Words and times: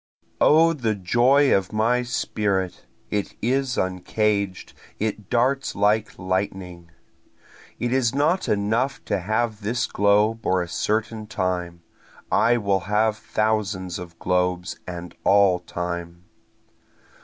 O 0.41 0.73
the 0.73 0.95
joy 0.95 1.55
of 1.55 1.71
my 1.71 2.01
spirit 2.01 2.87
it 3.11 3.35
is 3.39 3.77
uncaged 3.77 4.73
it 4.97 5.29
darts 5.29 5.75
like 5.75 6.17
lightning! 6.17 6.89
It 7.77 7.93
is 7.93 8.15
not 8.15 8.49
enough 8.49 9.05
to 9.05 9.19
have 9.19 9.61
this 9.61 9.85
globe 9.85 10.43
or 10.43 10.63
a 10.63 10.67
certain 10.67 11.27
time, 11.27 11.83
I 12.31 12.57
will 12.57 12.79
have 12.89 13.15
thousands 13.15 13.99
of 13.99 14.17
globes 14.17 14.79
and 14.87 15.13
all 15.23 15.59
time. 15.59 16.23